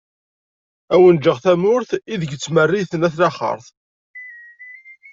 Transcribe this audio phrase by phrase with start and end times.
[0.93, 3.65] Ad awen-ğğeγ tamurt, ideg ad tmerriten at laxert.